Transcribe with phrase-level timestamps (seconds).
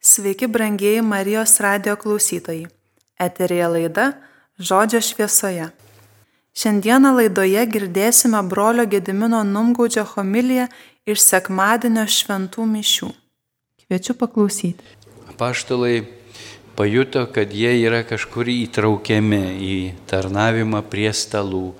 [0.00, 2.66] Sveiki, brangieji Marijos radio klausytojai.
[3.18, 4.12] Eterija laida
[4.58, 5.64] Žodžio šviesoje.
[6.54, 10.68] Šiandieną laidoje girdėsime brolio Gedimino Numgaudžio homiliją
[11.02, 13.10] iš sekmadienio šventų mišių.
[13.82, 14.86] Kviečiu paklausyti.
[15.34, 16.06] Paštalai
[16.78, 19.76] pajuto, kad jie yra kažkur įtraukiami į
[20.06, 21.74] tarnavimą prie stalų.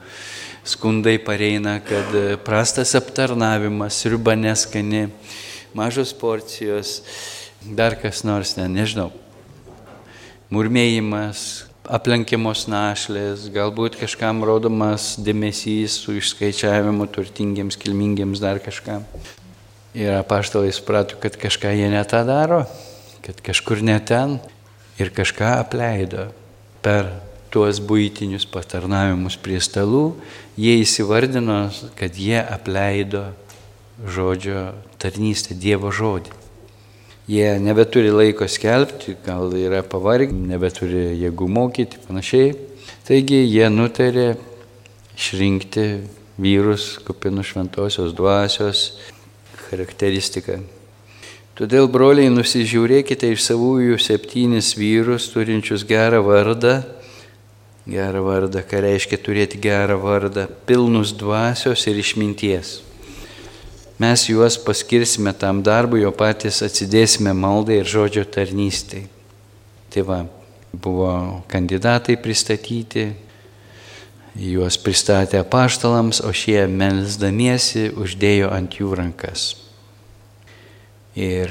[0.67, 2.11] Skundai pareina, kad
[2.43, 5.07] prastas aptarnavimas, sriuba neskani,
[5.71, 7.05] mažos porcijos,
[7.77, 9.11] dar kas nors, ne, nežinau.
[10.53, 19.05] Murmėjimas, aplenkiamos našlės, galbūt kažkam rodomas dėmesys su išskaičiavimu turtingiems, kilmingiems dar kažkam.
[19.97, 22.63] Ir apaštalai suprato, kad kažką jie ne tą daro,
[23.25, 24.37] kad kažkur ne ten
[25.01, 26.29] ir kažką apleido
[26.85, 27.09] per
[27.53, 30.13] tuos būtinius patarnavimus prie stalų,
[30.61, 33.31] jie įsivardino, kad jie apleido
[34.05, 36.48] žodžio tarnystę, Dievo žodį.
[37.29, 42.55] Jie nebeturi laiko skelbti, gal yra pavargę, nebeturi jėgų mokyti, panašiai.
[43.05, 44.31] Taigi jie nutarė
[45.13, 45.85] išrinkti
[46.41, 48.87] vyrus kupinų šventosios dvasios
[49.67, 50.63] charakteristiką.
[51.61, 56.79] Todėl, broliai, nusižiūrėkite iš savųjų septynis vyrus, turinčius gerą vardą.
[57.85, 62.79] Gerą vardą, ką reiškia turėti gerą vardą, pilnus dvasios ir išminties
[63.99, 69.07] mes juos paskirsime tam darbui, o patys atsidėsime maldai ir žodžio tarnystai.
[69.93, 70.19] Tai va,
[70.73, 71.11] buvo
[71.51, 73.09] kandidatai pristatyti,
[74.39, 79.51] juos pristatė apaštalams, o šie melsdamiesi uždėjo ant jų rankas.
[81.19, 81.51] Ir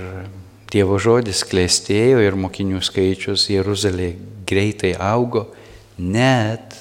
[0.68, 4.18] Dievo žodis klėstėjo ir mokinių skaičius Jeruzalėje
[4.48, 5.46] greitai augo,
[5.96, 6.76] net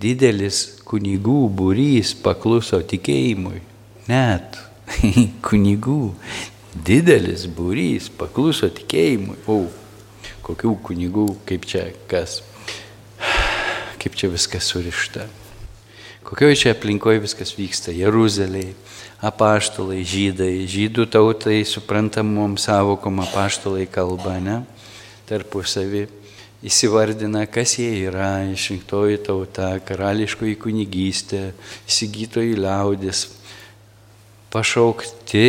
[0.00, 3.60] didelis kunigų būrys pakluso tikėjimui.
[4.08, 4.56] Net
[5.46, 6.14] kunigų
[6.74, 9.38] didelis būrys pakluso tikėjimui.
[9.50, 9.64] O,
[10.46, 12.40] kokių kunigų, kaip čia kas,
[14.00, 15.28] kaip čia viskas surišta.
[16.26, 17.94] Kokioje čia aplinkoje viskas vyksta?
[17.96, 18.74] Jeruzalėje,
[19.24, 24.60] apaštalai, žydai, žydų tautai suprantamom savokom apaštalai kalba, ne?
[25.26, 26.04] Tarpusavį
[26.66, 31.42] įsivardina, kas jie yra, išrinktoji tauta, karališkoji kunigystė,
[31.88, 33.24] įsigytoji liaudis,
[34.50, 35.46] pašaukti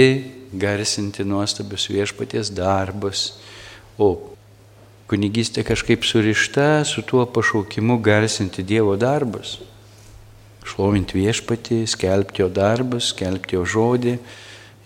[0.54, 3.34] garsinti nuostabius viešpaties darbus,
[3.98, 4.32] o
[5.12, 9.58] kunigystė kažkaip surišta su tuo pašaukimu garsinti Dievo darbus,
[10.68, 14.16] šlovinti viešpatį, skelbti jo darbus, skelbti jo žodį,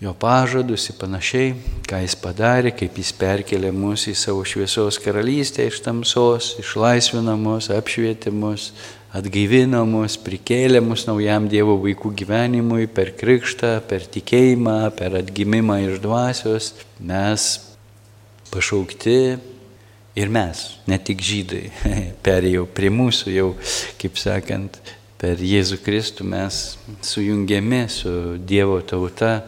[0.02, 1.52] jo pažadus ir panašiai,
[1.88, 7.70] ką jis padarė, kaip jis perkelė mus į savo šviesos karalystę iš tamsos, išlaisvino mus,
[7.72, 8.72] apšvietė mus,
[9.16, 16.00] atgaivino mus, prikėlė mus naujam Dievo vaikų gyvenimui per krikštą, per tikėjimą, per atgimimą iš
[16.04, 16.72] dvasios.
[17.00, 17.48] Mes
[18.52, 19.16] pašaukti
[20.16, 21.64] ir mes, ne tik žydai,
[22.26, 23.50] perėjau prie mūsų jau,
[24.00, 24.80] kaip sakant,
[25.20, 29.46] per Jėzų Kristų mes sujungiami su Dievo tauta,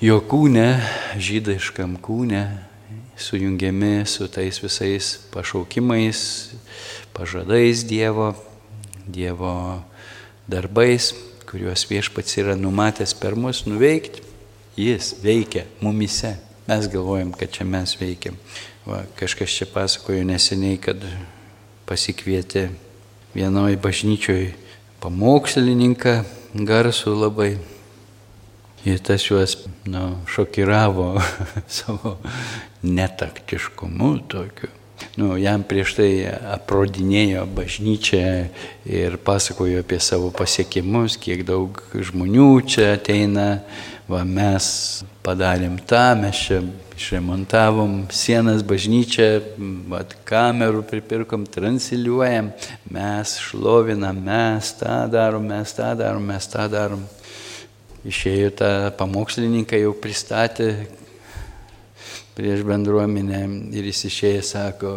[0.00, 0.68] jo kūne,
[1.16, 2.44] žydaiškam kūne,
[3.20, 6.20] sujungiami su tais visais pašaukimais,
[7.16, 8.32] pažadais Dievo,
[9.10, 9.82] Dievo
[10.50, 11.10] darbais,
[11.50, 14.22] kuriuos viešpats yra numatęs per mus nuveikti,
[14.78, 16.36] jis veikia mumise.
[16.68, 18.36] Mes galvojam, kad čia mes veikiam.
[18.86, 21.02] Va, kažkas čia pasakojo neseniai, kad
[21.88, 22.68] pasikvietė
[23.34, 24.52] vienoje bažnyčioje
[25.02, 26.20] pamokslininką
[26.54, 27.52] garsų labai.
[28.86, 29.58] Ir tas juos
[29.90, 31.12] nu, šokiravo
[31.80, 32.16] savo
[32.86, 34.70] netaktiškumu tokiu
[35.16, 36.10] nu, jam prieš tai
[36.56, 38.24] aprodinėjo bažnyčią
[38.88, 43.48] ir pasakojo apie savo pasiekimus, kiek daug žmonių čia ateina,
[44.10, 44.66] va mes
[45.24, 46.60] padarėm tą, mes čia
[47.00, 49.28] išremontavom sienas bažnyčią,
[49.88, 52.50] va, kamerų pripirkom, transiliuojam,
[52.92, 57.06] mes šlovinam, mes tą darom, mes tą darom, mes tą darom.
[58.04, 60.70] Išėjo tą pamokslininką jau pristatė,
[62.40, 63.42] prieš bendruomenę
[63.76, 64.94] ir jis išėjęs sako,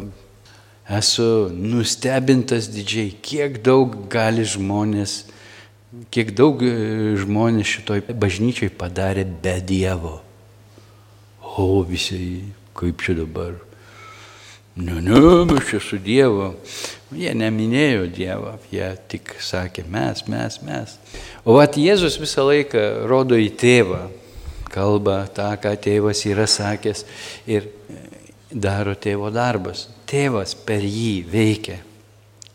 [0.87, 5.25] esu nustebintas didžiai, kiek daug gali žmonės,
[6.13, 6.71] kiek daug e,
[7.19, 10.21] žmonės šitoj bažnyčiai padarė be Dievo.
[11.59, 12.47] O visi,
[12.79, 13.59] kaip čia dabar?
[14.79, 15.19] Ne, ne,
[15.51, 16.53] mes čia su Dievu.
[17.13, 20.95] Jie neminėjo Dievą, jie tik sakė mes, mes, mes.
[21.43, 24.05] O vat Jėzus visą laiką rodo į tėvą
[24.73, 27.05] kalba tą, ką tėvas yra sakęs
[27.49, 27.69] ir
[28.49, 29.87] daro tėvo darbas.
[30.09, 31.79] Tėvas per jį veikia.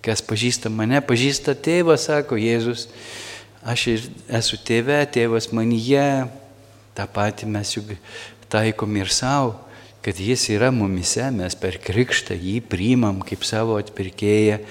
[0.05, 2.87] Kas pažįsta mane, pažįsta tėvą, sako Jėzus.
[3.67, 4.05] Aš ir
[4.39, 6.29] esu tėve, tėvas manyje,
[6.97, 7.91] tą patį mes juk
[8.49, 9.57] taikom ir savo,
[10.03, 14.63] kad jis yra mumise, mes per krikštą jį priimam kaip savo atpirkėją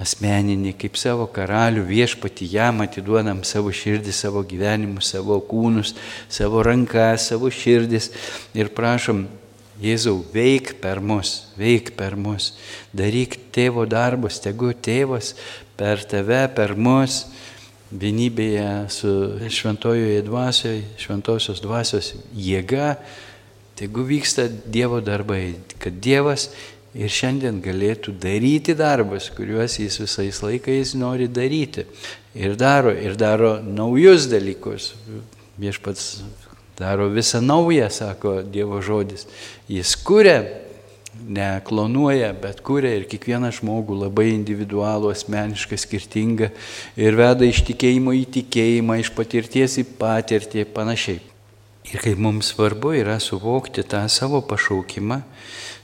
[0.00, 5.94] asmeninį, kaip savo karalių viešpatį, jam atiduodam savo širdį, savo gyvenimus, savo kūnus,
[6.32, 8.10] savo rankas, savo širdis.
[8.58, 9.26] Ir prašom,
[9.82, 12.52] Jėzau, veik per mus, veik per mus,
[12.94, 15.32] daryk tėvo darbus, tegu tėvas
[15.74, 17.24] per tave, per mus.
[17.94, 19.10] Vienybėje su
[19.54, 22.96] šventojoje dvasioje, šventosios dvasios jėga,
[23.78, 26.48] tegu vyksta Dievo darbai, kad Dievas
[26.94, 31.86] ir šiandien galėtų daryti darbus, kuriuos jis visais laikais nori daryti.
[32.34, 34.92] Ir daro, ir daro naujus dalykus.
[35.58, 36.22] Viešpats
[36.78, 39.26] daro visą naują, sako Dievo žodis.
[39.70, 40.42] Jis kuria
[41.28, 46.50] neklonuoja, bet kuria ir kiekvieną žmogų labai individualų, asmenišką, skirtingą
[46.98, 51.22] ir veda iš tikėjimo į tikėjimą, iš patirties į patirtį ir panašiai.
[51.84, 55.20] Ir kaip mums svarbu yra suvokti tą savo pašaukimą,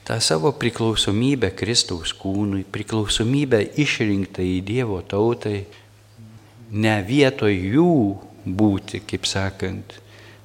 [0.08, 5.66] tą savo priklausomybę Kristaus kūnui, priklausomybę išrinktą į Dievo tautai,
[6.72, 7.92] ne vietoj jų
[8.46, 9.98] būti, kaip sakant,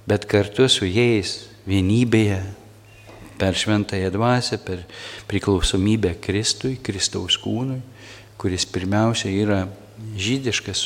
[0.06, 2.42] bet kartu su jais vienybėje,
[3.40, 4.84] per šventąją dvasę, per
[5.28, 7.80] priklausomybę Kristui, Kristaus kūnui,
[8.40, 9.64] kuris pirmiausia yra
[10.20, 10.86] žydiškas,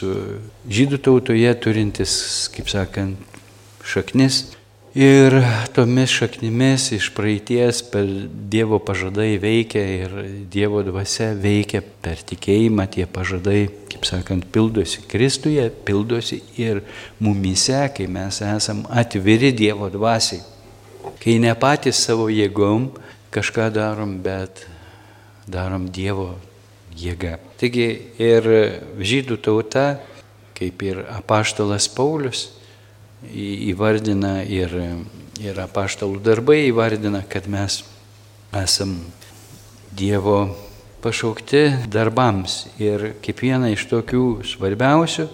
[0.69, 2.13] žydų tautoje turintis,
[2.53, 3.37] kaip sakant,
[3.85, 4.58] šaknis.
[4.97, 5.35] Ir
[5.75, 8.07] tomis šaknimis iš praeities per
[8.49, 10.15] Dievo pažadai veikia ir
[10.49, 16.81] Dievo dvasia veikia per tikėjimą, tie pažadai, kaip sakant, pildosi Kristuje, pildosi ir
[17.21, 20.41] mumise, kai mes esam atviri Dievo dvasiai
[21.19, 22.89] kai ne patys savo jėgom
[23.33, 24.65] kažką darom, bet
[25.49, 26.33] darom Dievo
[26.95, 27.37] jėga.
[27.59, 27.89] Taigi
[28.21, 28.47] ir
[28.99, 29.87] žydų tauta,
[30.57, 32.49] kaip ir apaštalas Paulius,
[33.27, 34.73] įvardina ir,
[35.41, 37.83] ir apaštalų darbai įvardina, kad mes
[38.55, 38.99] esam
[39.89, 40.55] Dievo
[41.03, 42.67] pašaukti darbams.
[42.79, 45.25] Ir kaip viena iš tokių svarbiausių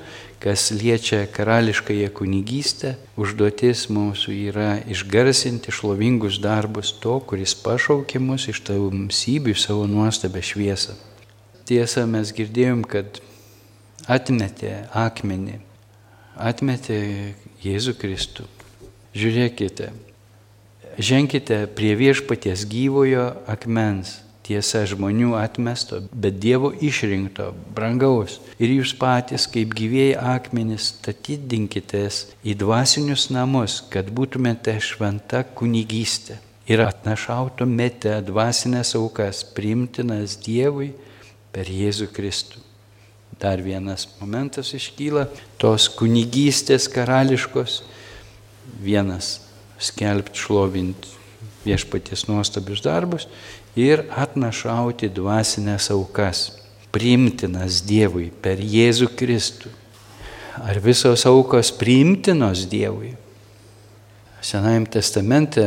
[0.45, 8.61] kas liečia karališkąją kunigystę, užduotis mūsų yra išgarsinti šlovingus darbus to, kuris pašaukė mus iš
[8.67, 10.93] tamsybių savo nuostabę šviesą.
[11.65, 13.17] Tiesa, mes girdėjom, kad
[14.05, 15.57] atmetė akmenį,
[16.37, 16.99] atmetė
[17.63, 18.49] Jėzų Kristų.
[19.15, 19.93] Žiūrėkite,
[20.99, 28.37] ženkite prie viešpaties gyvojo akmens tiesa žmonių atmesto, bet Dievo išrinkto, brangaus.
[28.61, 36.37] Ir jūs patys, kaip gyvėjai akmenys, statydinkitės į dvasinius namus, kad būtumėte šventa kunigystė.
[36.69, 40.93] Ir atnašautumėte dvasinės aukas, priimtinas Dievui
[41.53, 42.64] per Jėzų Kristų.
[43.39, 45.27] Dar vienas momentas iškyla
[45.59, 47.81] tos kunigystės karališkos.
[48.81, 49.39] Vienas
[49.79, 51.11] skelbti, šlovinti
[51.65, 53.27] viešpaties nuostabius darbus
[53.75, 56.45] ir atnašauti dvasinės aukas,
[56.95, 59.71] priimtinas Dievui per Jėzų Kristų.
[60.63, 63.11] Ar visos aukos priimtinos Dievui?
[64.45, 65.65] Senajame testamente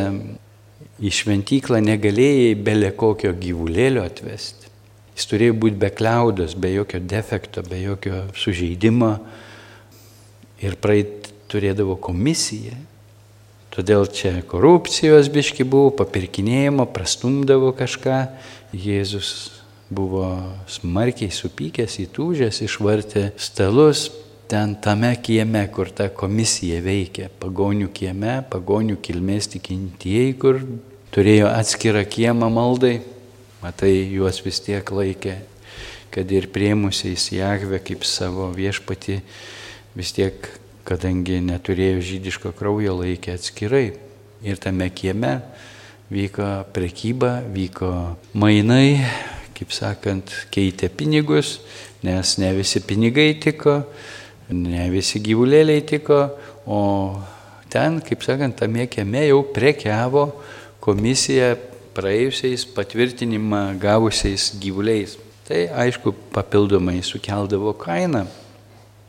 [0.99, 4.68] į šventyklą negalėjai belė kokio gyvulėlio atvesti.
[5.19, 9.17] Jis turėjo būti be kliaudos, be jokio defekto, be jokio sužeidimo.
[10.63, 12.79] Ir praeit turėdavo komisiją
[13.79, 18.17] Todėl čia korupcijos biški buvo, papirkinėjimo, prastumdavo kažką.
[18.75, 19.29] Jėzus
[19.87, 20.25] buvo
[20.67, 24.09] smarkiai supykęs, įtūžęs, išvartė stalus
[24.51, 30.59] ten tame kieme, kur ta komisija veikia, pagonių kieme, pagonių kilmės tikintieji, kur
[31.15, 32.97] turėjo atskirą kiemą maldai,
[33.63, 35.39] matai, juos vis tiek laikė,
[36.15, 39.21] kad ir priemusiais Jahve kaip savo viešpati
[39.99, 40.49] vis tiek
[40.89, 43.91] kadangi neturėjo žydiško kraujo, laikė atskirai.
[44.47, 45.41] Ir tame kieme
[46.09, 47.91] vyko prekyba, vyko
[48.39, 49.03] mainai,
[49.59, 51.59] kaip sakant, keitė pinigus,
[52.07, 53.83] nes ne visi pinigai tiko,
[54.55, 56.23] ne visi gyvulėliai tiko,
[56.65, 56.81] o
[57.69, 60.31] ten, kaip sakant, tame kieme jau prekiavo
[60.81, 61.53] komisija
[61.99, 65.17] praėjusiais patvirtinimą gavusiais gyvuliais.
[65.49, 68.27] Tai aišku, papildomai sukeldavo kainą.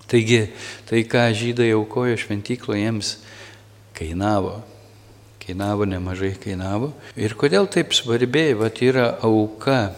[0.10, 0.48] Taigi
[0.89, 3.12] tai, ką žydai aukojo šventykloje, jiems
[3.93, 4.63] kainavo.
[5.43, 6.93] Kainavo nemažai kainavo.
[7.19, 9.93] Ir kodėl taip svarbiai, va yra auka,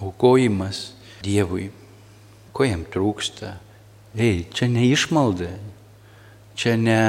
[0.00, 1.68] aukojimas Dievui.
[2.54, 3.56] Ko jam trūksta?
[4.16, 5.50] Ei, čia ne išmalda,
[6.56, 7.00] čia ne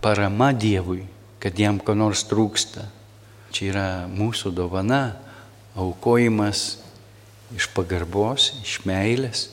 [0.00, 1.02] parama Dievui,
[1.42, 2.86] kad jam ko nors trūksta.
[3.56, 5.16] Čia yra mūsų dovana,
[5.80, 6.82] aukojimas
[7.56, 9.46] iš pagarbos, iš meilės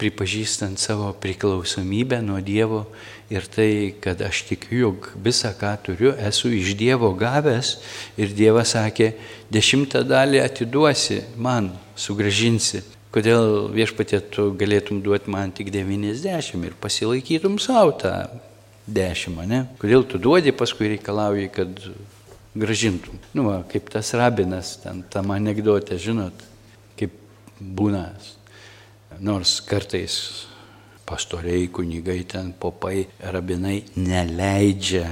[0.00, 2.86] pripažįstant savo priklausomybę nuo Dievo
[3.32, 7.76] ir tai, kad aš tikiu, jog visą, ką turiu, esu iš Dievo gavęs
[8.16, 9.12] ir Dievas sakė,
[9.52, 12.84] dešimtą dalį atiduosi man, sugražinsi.
[13.12, 18.16] Kodėl viešpatė tu galėtum duoti man tik 90 ir pasilaikytum savo tą
[18.88, 19.64] 10, ne?
[19.80, 21.80] Kodėl tu duodi, paskui reikalauji, kad
[22.56, 23.20] gražintum.
[23.36, 26.44] Nu, va, kaip tas rabinas, ten tam anegdotė, žinot,
[26.98, 27.14] kaip
[27.60, 28.08] būna
[29.16, 30.44] Nors kartais
[31.08, 35.06] pastoriai, kunigai ten popai, rabinai neleidžia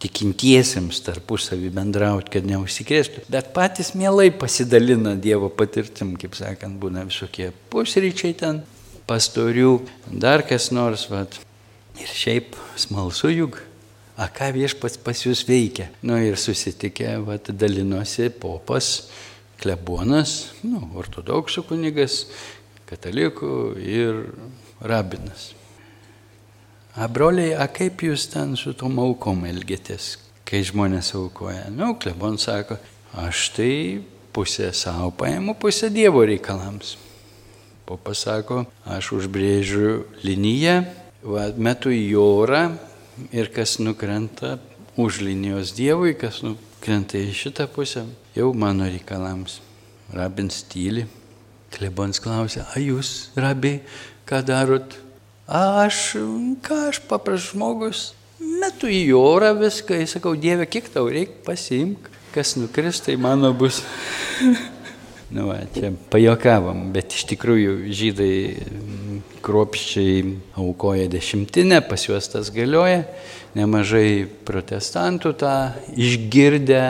[0.00, 7.50] tikintiesiems tarpusavį bendrauti, kad neužsikrėstų, bet patys mielai pasidalina Dievo patirtim, kaip sakant, būna visokie
[7.72, 8.62] pusryčiai ten,
[9.10, 9.74] pastorių,
[10.22, 11.36] dar kas nors, vat.
[12.00, 13.60] ir šiaip smalsu juk,
[14.20, 15.88] a ką viešpats pas jūs veikia.
[16.04, 19.08] Nu ir susitikę, vat, dalinosi popas,
[19.60, 22.26] klebonas, nu, ortodoksų kunigas,
[22.90, 24.26] katalikų ir
[24.84, 25.54] rabinas.
[26.98, 31.70] A broliai, a kaip jūs ten su tom aukom elgėtės, kai žmonės aukoja?
[31.72, 32.76] Nu, klebon sako,
[33.24, 33.72] aš tai
[34.34, 36.98] pusę savo paėmu, pusę Dievo reikalams.
[37.88, 40.76] Po pasako, aš užbrėžiu liniją,
[41.24, 42.66] va, metu į orą
[43.32, 44.58] ir kas nukrenta
[44.96, 48.04] už linijos Dievui, kas nukrenta į šitą pusę,
[48.36, 49.60] jau mano reikalams.
[50.10, 51.06] Rabins tyli.
[51.70, 53.76] Klebons klausė, a jūs, rabi,
[54.26, 54.96] ką darot?
[55.46, 56.16] A, aš,
[56.66, 58.08] ką aš papras žmogus,
[58.42, 63.52] metu į orą viską, ir sakau, Dieve, kiek tau reikia, pasiimk, kas nukris, tai mano
[63.54, 63.84] bus.
[65.34, 68.34] nu, va, čia pajokavom, bet iš tikrųjų žydai
[69.44, 70.22] kruopščiai
[70.60, 73.04] aukoja dešimtinę, pas juos tas galioja,
[73.56, 75.54] nemažai protestantų tą
[75.96, 76.84] išgirdę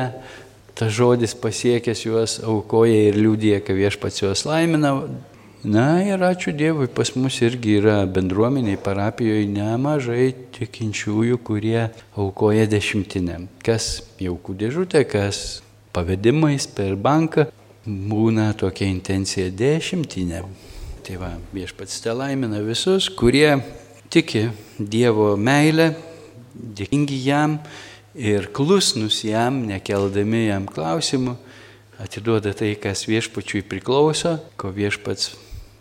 [0.80, 4.94] tas žodis pasiekęs juos aukoja ir liūdė, kad viešpats juos laimina.
[5.60, 13.42] Na ir ačiū Dievui, pas mus irgi yra bendruomeniai, parapijoje nemažai tikinčiųjų, kurie aukoja dešimtinę.
[13.60, 13.90] Kas
[14.24, 15.60] jaukų dėžutė, kas
[15.92, 17.50] pavedimais per banką
[17.84, 20.46] būna tokia intencija dešimtinė.
[21.00, 23.54] Tai va, viešpats te laimina visus, kurie
[24.12, 25.94] tiki Dievo meilę,
[26.52, 27.54] dėkingi jam
[28.12, 31.38] ir klusnus jam, nekeldami jam klausimų,
[32.04, 35.32] atiduoda tai, kas viešpačiui priklauso, ko viešpats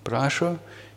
[0.07, 0.53] prašo,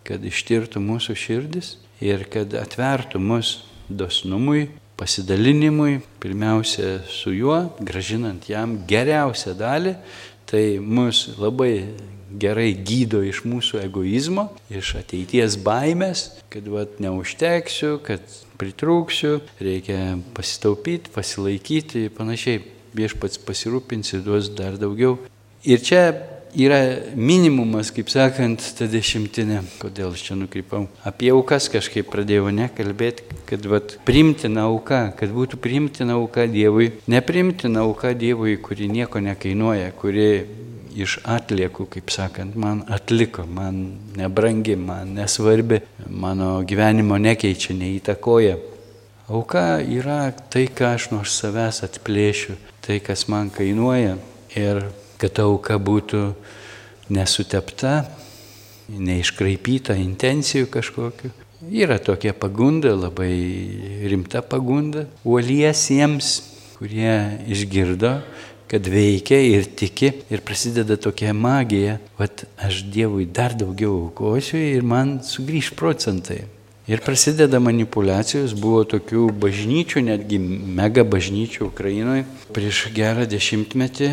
[0.07, 3.57] kad ištirtų mūsų širdis ir kad atvertų mus
[3.91, 4.69] dosnumui,
[5.03, 9.97] pasidalinimui, pirmiausia su juo, gražinant jam geriausią dalį,
[10.47, 11.75] tai mus labai
[12.41, 18.25] gerai gydo iš mūsų egoizmo, iš ateities baimės, kad vat, neužteksiu, kad
[18.61, 22.63] pritrūksiu, reikia pasitaupyti, pasilaikyti ir panašiai.
[22.93, 25.17] Viešpats pasirūpins ir duos dar daugiau.
[25.65, 26.03] Ir čia
[26.53, 29.63] yra minimumas, kaip sakant, ta dešimtinė.
[29.81, 30.85] Kodėl aš čia nukrypau?
[31.09, 36.93] Apie aukas kažkaip pradėjau nekalbėti, kad vat, primtina auka, kad būtų primtina auka Dievui.
[37.09, 40.29] Neprimtina auka Dievui, kuri nieko nekainuoja, kuri
[40.95, 43.83] iš atliekų, kaip sakant, man atliko, man
[44.19, 48.59] nebrangi, man nesvarbi, mano gyvenimo nekeičia, neįtakoja.
[49.33, 54.19] Auka yra tai, ką aš nuo savęs atplėšiu, tai, kas man kainuoja
[54.59, 54.83] ir
[55.23, 56.25] kad auka būtų
[57.13, 58.03] nesutepta,
[58.93, 61.31] neiškraipyta intencijų kažkokiu.
[61.63, 63.31] Yra tokia pagunda, labai
[64.11, 66.33] rimta pagunda, uoliesiems,
[66.75, 67.15] kurie
[67.47, 68.17] išgirdo
[68.73, 74.81] kad veikia ir tiki ir prasideda tokia magija, kad aš Dievui dar daugiau aukosiu ir
[74.81, 76.47] man sugrįž procentai.
[76.89, 82.25] Ir prasideda manipulacijos, buvo tokių bažnyčių, netgi mega bažnyčių Ukrainoje
[82.57, 84.09] prieš gerą dešimtmetį.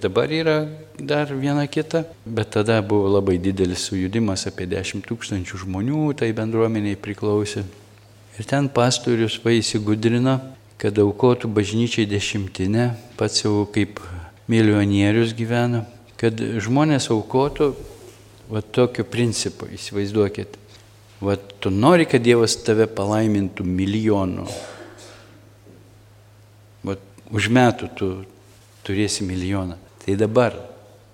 [0.00, 0.56] Dabar yra
[0.94, 6.96] dar viena kita, bet tada buvo labai didelis sujudimas, apie 10 tūkstančių žmonių tai bendruomeniai
[7.02, 7.66] priklausė.
[8.38, 10.38] Ir ten pastorius va įsigudrino
[10.78, 14.00] kad aukotų bažnyčiai dešimtinę, pats jau kaip
[14.50, 15.84] milijonierius gyvena,
[16.20, 17.72] kad žmonės aukotų
[18.50, 20.58] va tokiu principu, įsivaizduokit.
[21.24, 24.44] Va tu nori, kad Dievas tave palaimintų milijonu.
[26.84, 26.98] Va
[27.32, 28.10] už metų tu
[28.84, 29.78] turėsi milijoną.
[30.04, 30.58] Tai dabar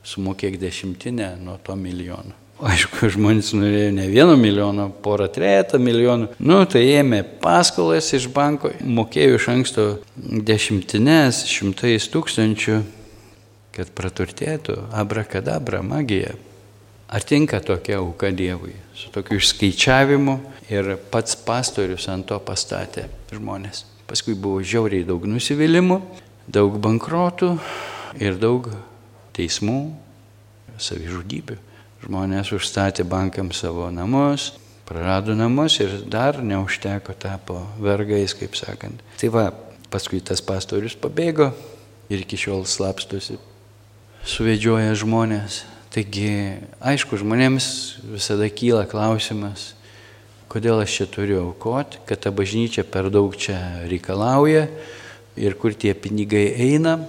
[0.03, 2.40] sumokėk dešimtinę nuo to milijono.
[2.61, 6.27] Aišku, žmonės norėjo ne vieno milijono, porą, trejata milijonų.
[6.45, 9.85] Nu, tai ėmė paskolas iš banko, mokėjo iš anksto
[10.17, 12.83] dešimtinės, šimtais tūkstančių,
[13.77, 16.35] kad praturtėtų, abrakadabra, magija.
[17.11, 18.75] Ar tinka tokia auka Dievui?
[18.95, 20.37] Su tokiu išskaičiavimu
[20.69, 23.87] ir pats pastorius ant to pastatė žmonės.
[24.11, 25.99] Paskui buvo žiauriai daug nusivylimų,
[26.45, 27.55] daug bankrotų
[28.21, 28.69] ir daug
[29.35, 29.81] teismų,
[30.77, 31.70] savižudybių.
[32.05, 34.53] Žmonės užstatė bankams savo namus,
[34.89, 39.03] prarado namus ir dar neužteko, tapo vergais, kaip sakant.
[39.21, 39.45] Tai va,
[39.93, 41.51] paskui tas pastorius pabėgo
[42.11, 43.39] ir iki šiol slapstosi,
[44.27, 45.65] suvedžioja žmonės.
[45.91, 46.31] Taigi,
[46.79, 47.67] aišku, žmonėms
[48.13, 49.73] visada kyla klausimas,
[50.51, 53.59] kodėl aš čia turiu aukoti, kad ta bažnyčia per daug čia
[53.91, 54.69] reikalauja
[55.39, 57.01] ir kur tie pinigai eina,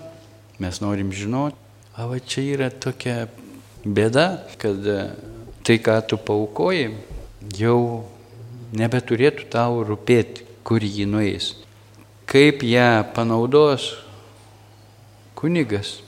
[0.62, 1.58] mes norim žinoti.
[1.98, 3.28] O va čia yra tokia
[3.86, 4.28] bėda,
[4.62, 4.86] kad
[5.66, 6.92] tai, ką tu paukoji,
[7.58, 8.04] jau
[8.78, 11.54] nebeturėtų tau rūpėti, kur jį nueis.
[12.30, 13.92] Kaip ją panaudos
[15.36, 16.00] kunigas,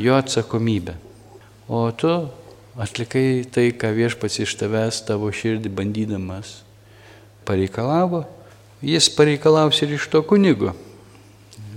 [0.00, 0.96] jo atsakomybė.
[1.70, 2.10] O tu
[2.80, 6.60] atlikai tai, ką viešpats iš tavęs tavo širdį bandydamas
[7.46, 8.24] pareikalavo,
[8.82, 10.74] jis pareikalaus ir iš to kunigo.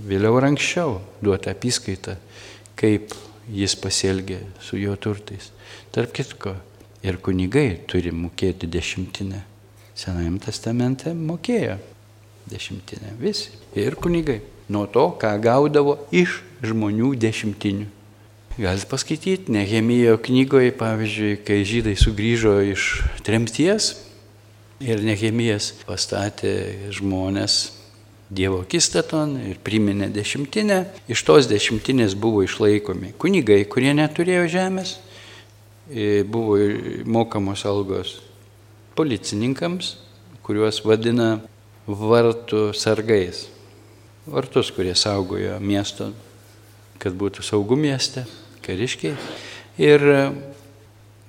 [0.04, 2.18] Vėliau ar anksčiau duoti apskaitą,
[2.76, 3.14] kaip
[3.52, 5.50] jis pasielgė su jo turtais.
[5.94, 6.54] Tarp kitko,
[7.04, 9.42] ir kunigai turi mokėti dešimtinę.
[9.94, 11.76] Senajame testamente mokėjo
[12.50, 13.52] dešimtinę visi.
[13.78, 14.40] Ir kunigai.
[14.72, 17.90] Nuo to, ką gaudavo iš žmonių dešimtinių.
[18.54, 23.90] Galite paskaityti, Nehemijo knygoje, pavyzdžiui, kai žydai sugrįžo iš tremties
[24.80, 26.54] ir Nehemijas pastatė
[26.94, 27.73] žmonės
[28.32, 30.78] Dievo akistaton ir priminė dešimtinę,
[31.12, 34.94] iš tos dešimtinės buvo išlaikomi kunigai, kurie neturėjo žemės,
[36.32, 36.56] buvo
[37.04, 38.16] mokamos algos
[38.96, 39.96] policininkams,
[40.44, 41.42] kuriuos vadina
[41.86, 43.48] vartų sargais.
[44.24, 46.08] Vartus, kurie saugojo miesto,
[46.96, 48.24] kad būtų saugu mieste
[48.64, 49.12] kariškiai
[49.84, 50.20] ir e,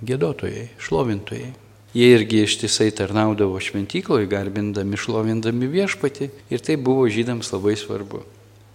[0.07, 1.51] gėdotojai, šlovintojai.
[1.95, 8.25] Jie irgi ištisai tarnaudavo šventykloje, garbindami, šlovindami viešpatį ir tai buvo žydams labai svarbu.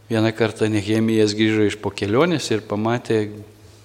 [0.08, 3.18] Vieną kartą Nehemijas grįžo iš po kelionės ir pamatė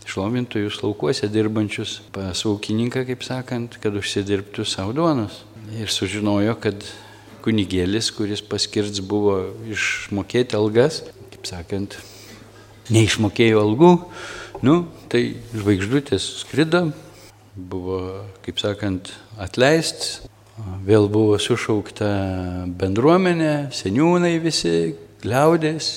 [0.07, 5.43] šlovintojus laukuose dirbančius pas ūkininką, kaip sakant, kad užsidirbtų savo duonos.
[5.75, 6.87] Ir sužinojo, kad
[7.43, 11.03] kunigėlis, kuris paskirts buvo išmokėti algas,
[11.35, 11.99] kaip sakant,
[12.93, 13.93] neišmokėjo algų,
[14.63, 16.87] Nu, tai žvaigždutės skrido,
[17.55, 17.99] buvo,
[18.45, 20.25] kaip sakant, atleistas,
[20.87, 22.09] vėl buvo sušaukta
[22.79, 25.89] bendruomenė, seniūnai visi, gliaudės,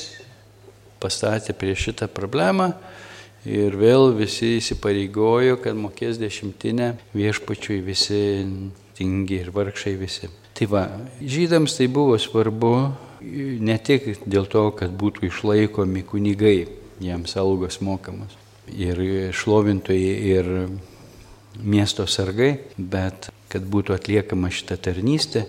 [1.03, 2.73] pastatė prieš šitą problemą
[3.47, 8.23] ir vėl visi įsipareigojo, kad mokės dešimtinę viešpačiui visi
[8.99, 10.31] tingi ir vargšai visi.
[10.59, 10.85] Tai va,
[11.23, 12.73] žydams tai buvo svarbu
[13.63, 16.67] ne tik dėl to, kad būtų išlaikomi kunigai,
[17.03, 18.35] jiems algos mokamos,
[18.75, 18.99] ir
[19.39, 20.51] šlovintojai, ir
[21.59, 25.47] miesto sargai, bet kad būtų atliekama šita tarnystė,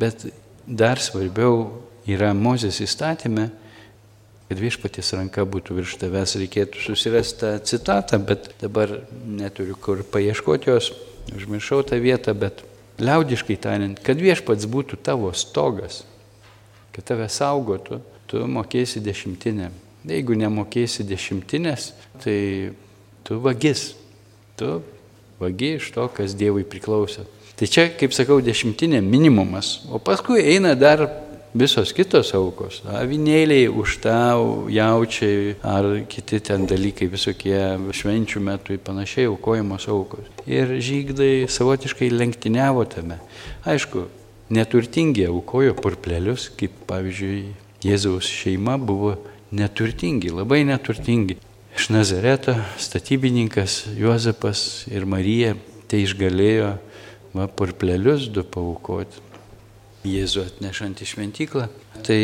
[0.00, 0.26] bet
[0.66, 3.48] dar svarbiau yra Mozės įstatymė,
[4.50, 10.72] kad viešpaties ranka būtų virš tavęs, reikėtų susirasti tą citatą, bet dabar neturiu kur paieškoti
[10.72, 10.90] jos,
[11.36, 12.64] užmiršau tą vietą, bet
[13.00, 16.02] liaudiškai tariant, kad viešpats būtų tavo stogas,
[16.94, 19.70] kad tave saugotų, tu mokėsi dešimtinę.
[20.08, 21.90] Jeigu nemokėsi dešimtinės,
[22.22, 22.38] tai
[23.26, 23.92] tu vagis.
[24.56, 24.78] Tu
[25.40, 27.26] vagi iš to, kas Dievui priklauso.
[27.56, 29.80] Tai čia, kaip sakau, dešimtinė minimumas.
[29.92, 31.02] O paskui eina dar
[31.52, 32.80] visos kitos aukos.
[32.88, 37.58] Avinėliai, užtau, jaučiai ar kiti ten dalykai visokie
[37.96, 40.30] švenčių metu ir panašiai aukojamos aukos.
[40.46, 43.18] Ir žygdai savotiškai lenktyniavo tame.
[43.68, 44.06] Aišku,
[44.54, 47.42] neturtingi aukojo purplelius, kaip pavyzdžiui
[47.80, 49.14] Jėzaus šeima buvo
[49.56, 51.38] neturtingi, labai neturtingi.
[51.80, 55.54] Iš Nazareto statybininkas Juozapas ir Marija
[55.88, 56.74] tai išgalėjo
[57.32, 59.22] va, purplelius du paukoti.
[60.04, 61.70] Jėzų atnešant į šventyklą.
[62.04, 62.18] Tai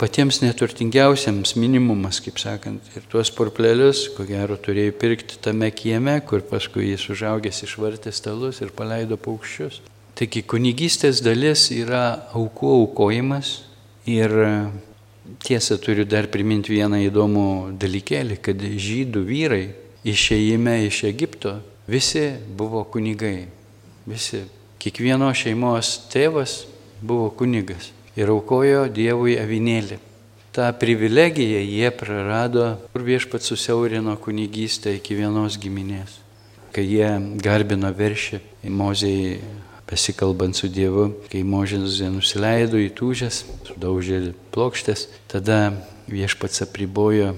[0.00, 6.40] patiems neturtingiausiams minimumas, kaip sakant, ir tuos purplelius, ko gero, turėjo pirkti tame kieme, kur
[6.48, 9.82] paskui jis užaugęs išvartė stalus ir paleido paukščius.
[10.16, 13.58] Taigi kunigystės dalis yra aukų aukojimas
[14.08, 14.32] ir
[15.44, 17.46] Tiesa, turiu dar priminti vieną įdomų
[17.80, 19.64] dalykėlį, kad žydų vyrai
[20.04, 21.56] išėjime iš Egipto
[21.88, 23.46] visi buvo kunigai.
[24.04, 24.42] Visi.
[24.84, 26.66] Kiekvieno šeimos tėvas
[27.00, 27.88] buvo kunigas
[28.20, 29.96] ir aukojo Dievui avinėlį.
[30.54, 36.20] Ta privilegija jie prarado, kur viešpat susiaurino kunigystę iki vienos giminės.
[36.74, 37.08] Kai jie
[37.42, 39.40] garbino veršį, Mozei
[39.88, 45.74] besikalbant su Dievu, kai Možėzė nusileido į tūžės, sudaužė plokštės, tada
[46.10, 47.34] viešpats apribojo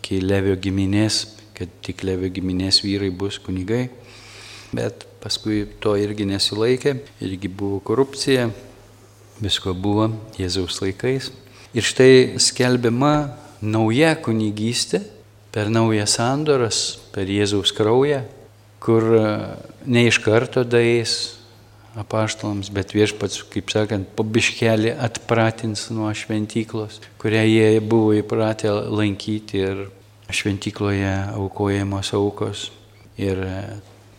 [0.00, 1.24] iki Levio giminės,
[1.56, 3.88] kad tik Levio giminės vyrai bus kunigai,
[4.76, 8.50] bet paskui to irgi nesilaikė, irgi buvo korupcija,
[9.42, 11.32] visko buvo Jėzaus laikais.
[11.76, 13.32] Ir štai skelbiama
[13.64, 15.02] nauja kunigystė
[15.52, 18.22] per naują sandoras, per Jėzaus kraują,
[18.78, 19.08] kur
[19.88, 21.35] ne iš karto dais
[21.96, 29.62] apaštalams, bet viešpats, kaip sakant, po biškelį atpratins nuo šventyklos, kurią jie buvo įpratę lankyti
[29.64, 29.86] ir
[30.28, 32.70] šventykloje aukojamos aukos.
[33.16, 33.40] Ir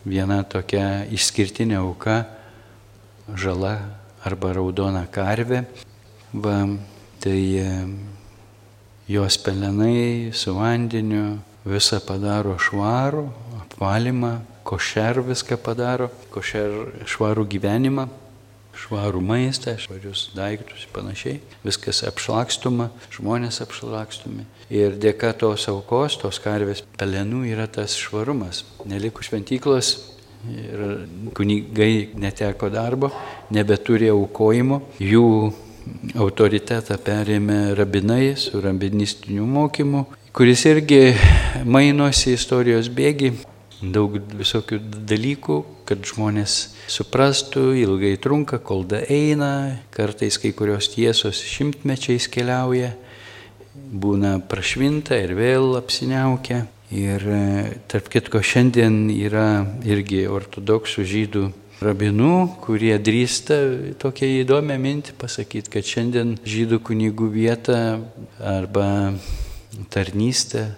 [0.07, 2.23] viena tokia išskirtinė auka-
[3.43, 3.75] žala
[4.25, 5.65] arba raudona karvė.
[6.33, 6.65] Va,
[7.19, 7.41] tai
[9.07, 11.37] jos pelenai su vandeniu
[11.67, 13.27] visą padaro švarų,
[13.61, 14.33] apvalymą,
[14.67, 18.07] košer viską padaro, košer švarų gyvenimą,
[18.77, 21.37] švarų maistą, švarius daiktus ir panašiai.
[21.65, 24.45] Viskas apšlakstoma, žmonės apšlakstomi.
[24.73, 28.65] Ir dėka tos aukos, tos karvės pelenų yra tas švarumas.
[28.89, 29.95] Neliko šventyklos
[30.51, 30.83] ir
[31.35, 33.09] kunigai neteko darbo,
[33.55, 35.27] nebeturi aukojimo, jų
[36.19, 41.15] autoritetą perėmė rabinai su rabinistiniu mokymu, kuris irgi
[41.65, 43.31] mainosi istorijos bėgi
[43.81, 46.55] daug visokių dalykų, kad žmonės
[46.91, 52.95] suprastų, ilgai trunka, kol da eina, kartais kai kurios tiesos šimtmečiais keliauja,
[53.77, 56.65] būna prašvinta ir vėl apsiniaukia.
[56.87, 57.39] Ir e,
[57.91, 61.41] tarp kitko šiandien yra irgi ortodoksų žydų
[61.83, 63.57] rabinų, kurie drįsta
[63.99, 67.77] tokią įdomią mintį pasakyti, kad šiandien žydų kunigų vietą
[68.39, 68.87] arba
[69.93, 70.69] tarnystę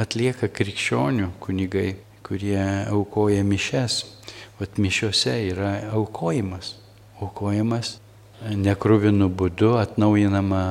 [0.00, 1.92] atlieka krikščionių kunigai
[2.28, 2.60] kurie
[2.90, 4.04] aukoja mišes.
[4.60, 6.74] Vat mišiuose yra aukojimas.
[7.22, 7.96] Aukojimas
[8.46, 10.62] nekruvinu būdu atnaujinama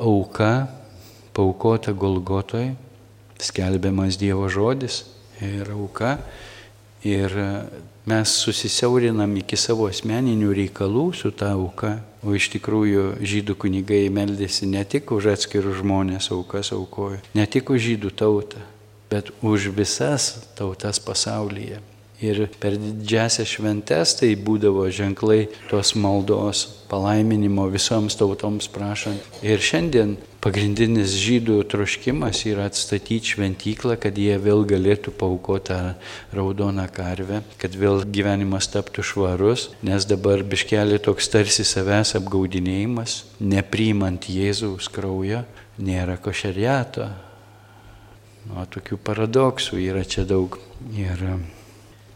[0.00, 0.68] auka,
[1.36, 2.70] paukota Golgotoj,
[3.40, 5.04] skelbiamas Dievo žodis
[5.40, 6.18] ir auka.
[7.00, 7.32] Ir
[8.04, 14.68] mes susisiaurinam iki savo asmeninių reikalų su ta auka, o iš tikrųjų žydų kunigai meldėsi
[14.68, 18.60] ne tik už atskirus žmonės aukas aukojo, ne tik už žydų tautą,
[19.10, 21.80] bet už visas tautas pasaulyje.
[22.20, 29.24] Ir per didžiasias šventes tai būdavo ženklai tos maldos palaiminimo visoms tautoms prašant.
[29.40, 35.80] Ir šiandien pagrindinis žydų troškimas yra atstatyti šventyklą, kad jie vėl galėtų paukoti tą
[36.36, 44.28] raudoną karvę, kad vėl gyvenimas taptų švarus, nes dabar biškelį toks tarsi savęs apgaudinėjimas, nepriimant
[44.28, 45.46] Jėzaus kraujo,
[45.80, 47.08] nėra košeriato
[48.58, 50.58] O tokių paradoksų yra čia daug.
[50.96, 51.36] Ir e,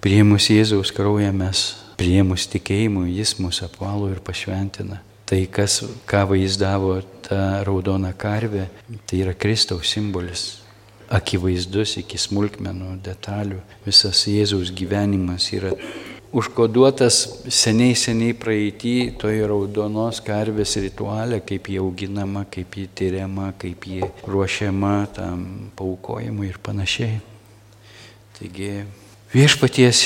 [0.03, 1.64] prieimus Jėzaus kraują mes,
[2.01, 5.01] prieimus tikėjimu, jis mūsų apvalo ir pašventina.
[5.25, 8.66] Tai, kas, ką vaizdavo ta raudona karvė,
[9.09, 10.44] tai yra Kristaus simbolis.
[11.14, 13.61] Akivaizdus iki smulkmenų, detalių.
[13.85, 15.73] Visas Jėzaus gyvenimas yra
[16.35, 17.20] užkoduotas
[17.53, 24.03] seniai, seniai praeitį toje raudonos karvės rituale, kaip jį auginama, kaip jį tyriama, kaip jį
[24.27, 25.44] ruošiama tam
[25.79, 27.20] paukojimui ir panašiai.
[28.35, 28.73] Taigi
[29.35, 30.03] viešpaties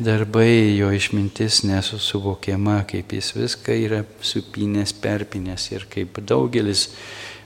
[0.00, 6.88] darbai, jo išmintis nesusuvokiama, kaip jis viską yra supinės, perpinės ir kaip daugelis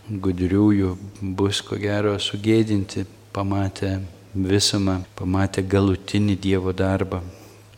[0.06, 0.94] gudriųjų
[1.34, 3.96] bus ko gero sugėdinti, pamatę
[4.34, 7.24] visumą, pamatę galutinį Dievo darbą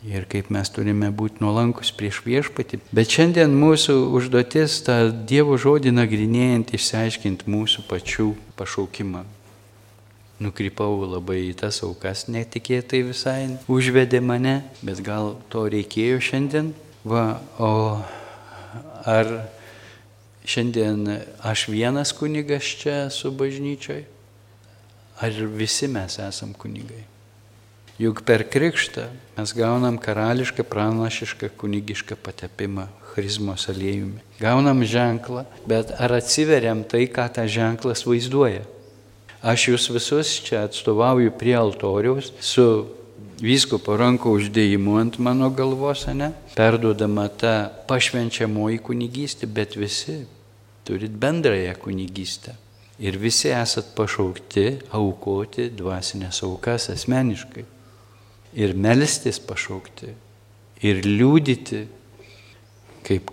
[0.07, 2.79] ir kaip mes turime būti nuolankus prieš viešpatį.
[2.95, 9.25] Bet šiandien mūsų užduotis tą Dievo žodį nagrinėjant išsiaiškinti mūsų pačių pašaukimą.
[10.43, 16.71] Nukrypau labai į tas aukas, netikėtai visai užvedė mane, bet gal to reikėjo šiandien.
[17.07, 17.97] Va, o
[19.07, 19.31] ar
[20.47, 21.07] šiandien
[21.41, 24.05] aš vienas kunigas čia su bažnyčioj?
[25.25, 27.16] Ar visi mes esam kunigai?
[27.97, 34.21] Juk per krikštą mes gaunam karališką, pranašišką, kunigišką patepimą charizmos aliejumi.
[34.37, 38.61] Gaunam ženklą, bet ar atsiveriam tai, ką tas ženklas vaizduoja?
[39.41, 42.85] Aš jūs visus čia atstovauju prie altoriaus su
[43.41, 46.35] vyskupo ranko uždėjimu ant mano galvos, ne?
[46.53, 47.55] Perduodama tą
[47.89, 50.19] pašvenčiamoji kunigystė, bet visi
[50.85, 52.53] turit bendrąją kunigystę.
[53.01, 57.65] Ir visi esat pašaukti aukoti dvasinės aukas asmeniškai
[58.57, 60.11] ir melstis pašaukti,
[60.81, 61.83] ir liūdyti,
[63.05, 63.31] kaip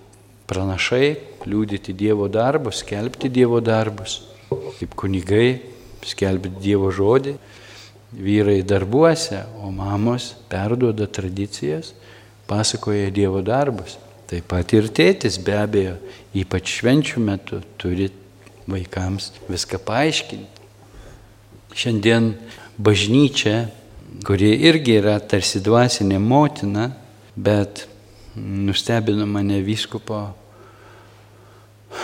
[0.49, 1.15] pranašai,
[1.49, 5.63] liūdyti Dievo darbus, skelbti Dievo darbus, kaip kunigai,
[6.05, 7.37] skelbti Dievo žodį,
[8.15, 11.95] vyrai darbuose, o mamos perduoda tradicijas,
[12.47, 13.97] pasakoja Dievo darbus.
[14.29, 15.97] Taip pat ir tėtis be abejo,
[16.37, 18.11] ypač švenčių metu, turi
[18.71, 20.63] vaikams viską paaiškinti.
[21.75, 22.31] Šiandien
[22.79, 23.67] bažnyčia
[24.22, 26.90] kuri irgi yra tarsi dvasinė motina,
[27.35, 27.87] bet
[28.37, 30.20] nustebino mane vyskupo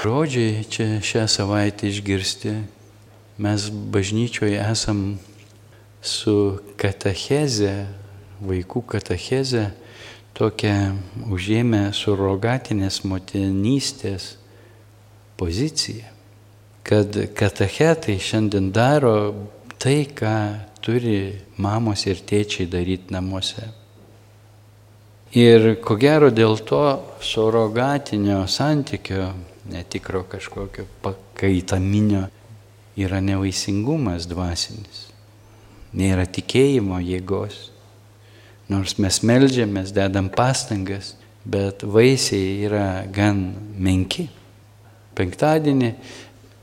[0.01, 2.55] žodžiai čia šią savaitę išgirsti.
[3.41, 5.19] Mes bažnyčioje esam
[6.03, 7.87] su katecheze
[8.41, 9.71] vaikų katechezę
[10.37, 10.77] tokią
[11.29, 14.35] užėmę surogatinės motinystės
[15.41, 16.09] poziciją,
[16.85, 19.15] kad katechetai šiandien daro
[19.81, 23.69] tai, ką turi mamos ir tėčiai daryti namuose.
[25.37, 26.83] Ir ko gero dėl to
[27.23, 29.29] surogatinio santykio,
[29.71, 32.25] netikro kažkokio pakaitaminio,
[32.99, 35.05] yra nevaisingumas dvasinis,
[35.95, 37.69] nėra tikėjimo jėgos.
[38.71, 41.15] Nors mes melžiamės, dedam pastangas,
[41.45, 44.29] bet vaisiai yra gan menki.
[45.19, 45.93] Penktadienį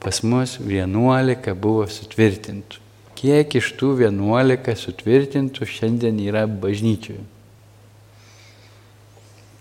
[0.03, 2.86] pas mus 11 buvo sutvirtintų.
[3.17, 7.23] Kiek iš tų 11 sutvirtintų šiandien yra bažnyčioje?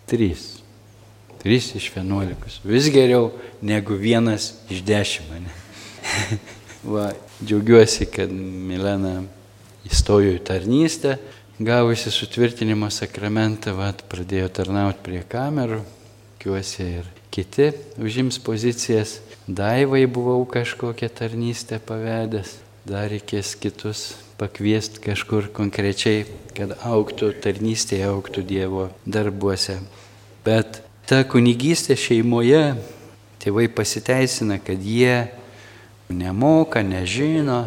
[0.07, 0.43] Trys.
[1.41, 2.61] Trys iš 11.
[2.69, 3.31] Vis geriau
[3.65, 5.49] negu vienas iš dešimt.
[6.93, 7.09] Va,
[7.41, 9.25] džiaugiuosi, kad Milena
[9.89, 11.17] įstojo į tarnystę,
[11.59, 15.81] gavusi sutvirtinimo sakramentą, vat, pradėjo tarnauti prie kamerų,
[16.37, 19.21] tikiuosi ir kiti užims pozicijas.
[19.47, 28.45] Daivai buvau kažkokią tarnystę pavedęs, dar reikės kitus pakviesti kažkur konkrečiai, kad auktų tarnystėje, auktų
[28.47, 29.81] Dievo darbuose.
[30.47, 32.77] Bet ta kunigystė šeimoje,
[33.43, 35.27] tėvai pasiteisina, kad jie
[36.09, 37.65] nemoka, nežino,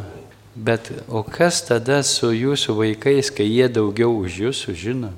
[0.59, 5.13] Bet o kas tada su jūsų vaikais, kai jie daugiau už jūs sužino?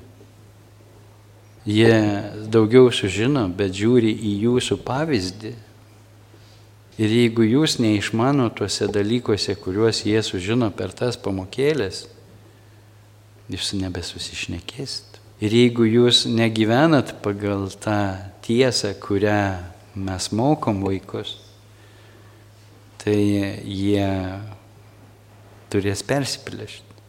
[1.66, 1.94] Jie
[2.52, 5.54] daugiau sužino, bet žiūri į jūsų pavyzdį.
[7.00, 12.04] Ir jeigu jūs neišmano tuose dalykuose, kuriuos jie sužino per tas pamokėlės,
[13.48, 15.20] jūs nebesusišnekėsit.
[15.42, 17.98] Ir jeigu jūs negyvenat pagal tą
[18.44, 19.58] tiesą, kurią
[19.96, 21.34] mes mokom vaikus,
[23.02, 23.16] tai
[23.66, 24.06] jie
[25.72, 27.00] turės persiplėšti.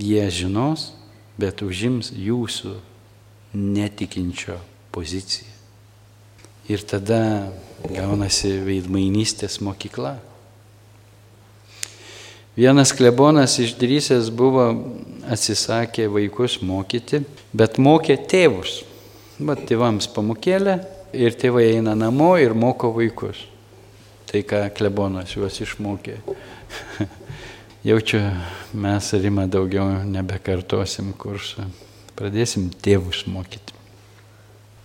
[0.00, 0.92] Jie žinos,
[1.40, 2.76] bet užims jūsų
[3.56, 4.60] netikinčio
[4.94, 5.49] poziciją.
[6.70, 7.50] Ir tada
[7.90, 10.18] gaunasi veidmainystės mokykla.
[12.60, 14.66] Vienas klebonas išdrysęs buvo
[15.30, 17.22] atsisakė vaikus mokyti,
[17.56, 18.82] bet mokė tėvus.
[19.40, 20.74] Bet tėvams pamokėlė
[21.16, 23.46] ir tėvai eina namo ir moko vaikus.
[24.28, 26.18] Tai ką klebonas juos išmokė.
[27.88, 28.20] Jaučiu,
[28.76, 31.64] mes Rima daugiau nebekartosim kursą.
[32.18, 33.72] Pradėsim tėvus mokyti.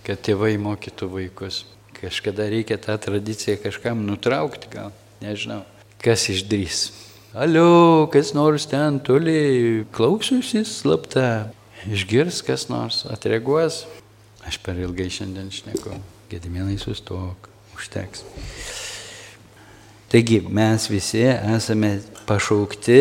[0.08, 1.66] Kad tėvai mokytų vaikus.
[1.96, 4.92] Kažkada reikia tą tradiciją kažkam nutraukti, gal,
[5.24, 5.64] nežinau.
[6.04, 6.90] Kas išdrys?
[7.36, 11.52] Alio, kas nors ten toli klausosi slapta.
[11.86, 13.84] Išgirs kas nors, atreaguos.
[14.48, 15.98] Aš per ilgai šiandien šneku.
[16.32, 18.24] Gediminai sustok, užteks.
[20.12, 23.00] Taigi mes visi esame pašaukti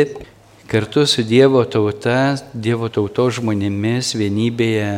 [0.66, 4.88] kartu su Dievo tauta, Dievo tautos žmonėmis vienybėje,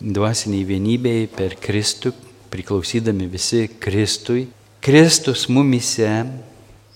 [0.00, 2.12] dvasiniai vienybėje per Kristų,
[2.50, 4.48] priklausydami visi Kristui.
[4.80, 6.10] Kristus mumise,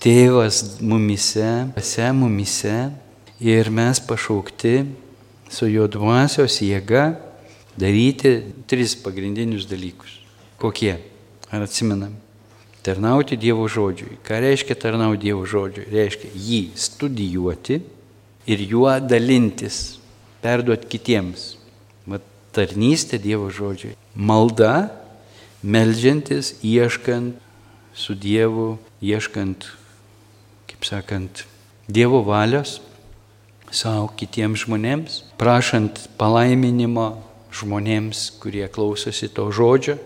[0.01, 2.89] tėvas mumise, pase mumise
[3.39, 4.75] ir mes pašaukti
[5.51, 7.13] su jo dvasios jėga
[7.77, 8.37] daryti
[8.67, 10.19] tris pagrindinius dalykus.
[10.57, 10.97] Kokie?
[11.51, 12.15] Ar atsimenam?
[12.85, 14.19] Tarnauti Dievo žodžiui.
[14.25, 15.87] Ką reiškia tarnauti Dievo žodžiui?
[15.91, 17.79] Reiškia jį studijuoti
[18.45, 19.97] ir juo dalintis,
[20.43, 21.47] perduoti kitiems.
[22.09, 23.95] Mat, tarnystė Dievo žodžiui.
[24.15, 24.91] Malda,
[25.65, 27.41] melžiantis, ieškant
[27.95, 29.65] su Dievu, ieškant,
[30.69, 31.45] kaip sakant,
[31.89, 32.79] Dievo valios
[33.73, 37.09] savo kitiems žmonėms, prašant palaiminimo
[37.55, 39.97] žmonėms, kurie klausosi to žodžio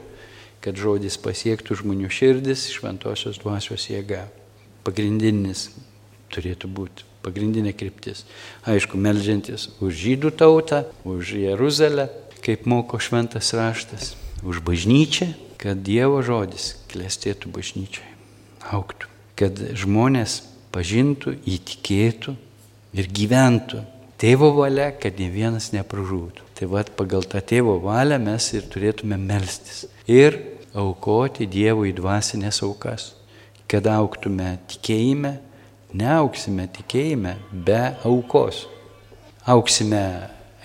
[0.64, 4.26] kad žodis pasiektų žmonių širdis šventosios dvasios jėga.
[4.84, 5.70] Pagrindinis
[6.34, 8.26] turėtų būti, pagrindinė kryptis.
[8.68, 12.10] Aišku, melžiantis už žydų tautą, už Jeruzalę,
[12.44, 18.08] kaip moko šventas raštas, už bažnyčią, kad Dievo žodis klestėtų bažnyčiai,
[18.72, 20.42] auktų, kad žmonės
[20.74, 22.36] pažintų, įtikėtų
[22.96, 23.84] ir gyventų
[24.20, 26.48] tėvo valia, kad ne vienas nepražūtų.
[26.56, 29.86] Tai vad pagal tą tėvo valią mes ir turėtume melstis.
[30.08, 30.38] Ir
[30.76, 33.14] aukoti Dievui dvasinės aukas,
[33.70, 35.38] kad auktume tikėjime,
[35.96, 38.66] neauksime tikėjime be aukos.
[39.50, 40.04] Auksime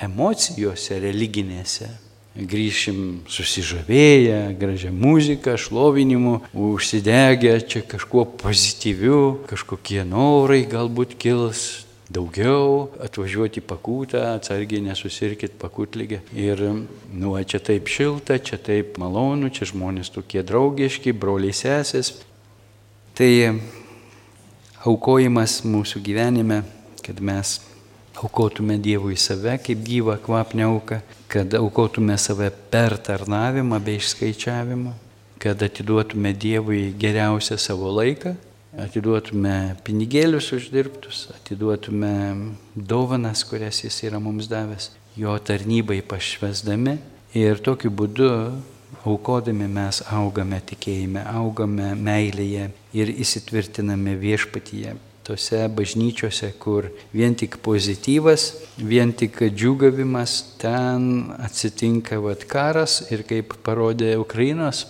[0.02, 1.88] emocijose religinėse,
[2.34, 13.62] grįšim susižavėję, gražią muziką, šlovinimu, užsidegę čia kažkuo pozityviu, kažkokie norai galbūt kils, daugiau, atvažiuoti
[13.64, 16.20] pakūtą, atsargiai nesusirkit pakūtlygę.
[16.36, 16.60] Ir,
[17.14, 22.16] nu, čia taip šilta, čia taip malonu, čia žmonės tokie draugiški, broliai sesės.
[23.14, 23.30] Tai
[24.84, 26.64] aukojimas mūsų gyvenime,
[27.04, 27.60] kad mes
[28.24, 34.92] aukotume Dievui save kaip gyvą kvapnę auką, kad aukotume save per tarnavimą bei išskaičiavimą,
[35.38, 38.34] kad atiduotume Dievui geriausią savo laiką,
[38.80, 42.14] atiduotume pinigėlius uždirbtus, atiduotume
[42.74, 46.98] dovanas, kurias Jis yra mums davęs, jo tarnybai pašvesdami
[47.36, 48.30] ir tokiu būdu
[49.04, 58.50] aukodami mes augame tikėjime, augame meilėje ir įsitvirtiname viešpatyje tose bažnyčiose, kur vien tik pozityvas,
[58.76, 64.84] vien tik džiugavimas, ten atsitinka vat karas ir kaip parodė Ukrainos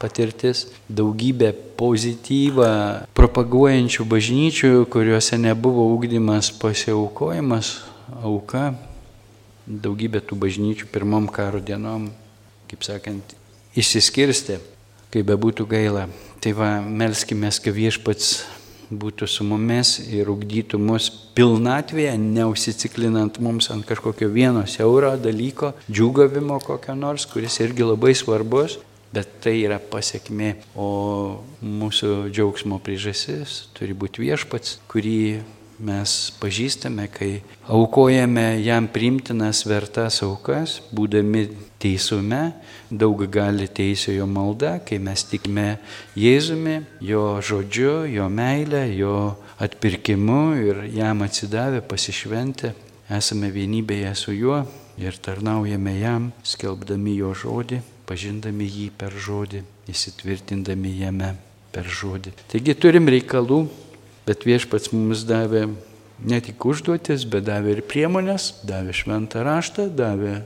[0.00, 2.70] patirtis, daugybė pozityvą
[3.16, 7.74] propaguojančių bažnyčių, kuriuose nebuvo ūkdymas pasiaukojimas,
[8.24, 8.70] auka,
[9.66, 12.08] daugybė tų bažnyčių pirmom karo dienom,
[12.70, 13.36] kaip sakant,
[13.76, 14.58] išsiskirstė,
[15.12, 16.08] kaip bebūtų gaila.
[16.40, 18.32] Tai va, melskime, kad viešpats
[18.90, 26.58] būtų su mumis ir ugdytų mus pilnatvėje, neužsiciklinant mums ant kažkokio vieno siauro dalyko, džiugavimo
[26.66, 28.78] kokio nors, kuris irgi labai svarbus,
[29.14, 30.90] bet tai yra pasiekmė, o
[31.62, 35.42] mūsų džiaugsmo priežasis turi būti viešpats, kurį
[35.80, 37.30] mes pažįstame, kai
[37.68, 41.46] aukojame jam primtinas vertas aukas, būdami
[41.80, 42.52] teisume,
[42.90, 45.78] daug gali teisiojo malda, kai mes tikime
[46.18, 49.16] Jėzumi, jo žodžiu, jo meilę, jo
[49.60, 52.74] atpirkimu ir jam atsidavę, pasišventę,
[53.10, 54.62] esame vienybėje su juo
[55.00, 61.34] ir tarnaujame jam, skelbdami jo žodį, pažindami jį per žodį, įsitvirtindami jame
[61.74, 62.34] per žodį.
[62.50, 63.62] Taigi turim reikalų,
[64.30, 65.66] bet viešpats mums davė
[66.22, 70.38] ne tik užduotis, bet davė ir priemonės, davė šventą raštą, davė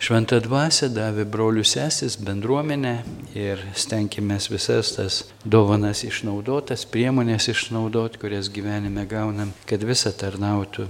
[0.00, 2.92] Šventą dvasę davė brolių sesis, bendruomenę
[3.36, 10.86] ir stenkimės visas tas dovanas išnaudotas, priemonės išnaudoti, kurias gyvenime gaunam, kad visa tarnautų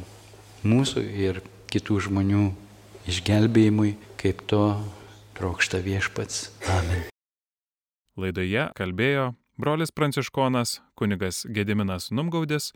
[0.62, 1.42] mūsų ir
[1.74, 2.44] kitų žmonių
[3.10, 4.62] išgelbėjimui, kaip to
[5.34, 6.46] trokšta viešpats.
[6.70, 7.08] Amen.
[8.14, 12.72] Laidoje kalbėjo brolis pranciškonas kunigas Gediminas Numgaudis